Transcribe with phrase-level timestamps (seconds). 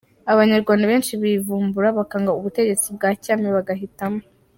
[0.31, 4.21] abanyarwanda benshi bivumbura bakanga ubutegetsi bwa cyami bagahitamo